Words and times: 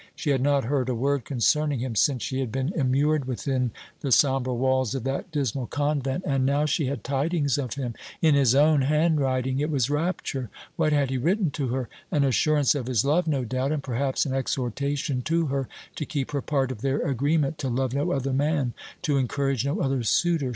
She 0.15 0.31
had 0.31 0.41
not 0.41 0.63
heard 0.63 0.89
a 0.89 0.95
word 0.95 1.25
concerning 1.25 1.77
him 1.77 1.95
since 1.95 2.23
she 2.23 2.39
had 2.39 2.51
been 2.51 2.73
immured 2.73 3.25
within 3.25 3.69
the 3.99 4.11
sombre 4.11 4.51
walls 4.51 4.95
of 4.95 5.03
that 5.03 5.31
dismal 5.31 5.67
convent, 5.67 6.23
and 6.25 6.43
now 6.43 6.65
she 6.65 6.87
had 6.87 7.03
tidings 7.03 7.59
of 7.59 7.75
him 7.75 7.93
in 8.19 8.33
his 8.33 8.55
own 8.55 8.81
handwriting! 8.81 9.59
It 9.59 9.69
was 9.69 9.91
rapture! 9.91 10.49
What 10.75 10.91
had 10.91 11.11
he 11.11 11.19
written 11.19 11.51
to 11.51 11.67
her? 11.67 11.87
An 12.11 12.23
assurance 12.23 12.73
of 12.73 12.87
his 12.87 13.05
love, 13.05 13.27
no 13.27 13.43
doubt, 13.45 13.71
and, 13.71 13.83
perhaps, 13.83 14.25
an 14.25 14.33
exhortation 14.33 15.21
to 15.21 15.45
her 15.45 15.67
to 15.97 16.05
keep 16.07 16.31
her 16.31 16.41
part 16.41 16.71
of 16.71 16.81
their 16.81 17.05
agreement 17.07 17.59
to 17.59 17.69
love 17.69 17.93
no 17.93 18.09
other 18.11 18.33
man, 18.33 18.73
to 19.03 19.17
encourage 19.19 19.67
no 19.67 19.81
other 19.81 20.01
suitor! 20.01 20.49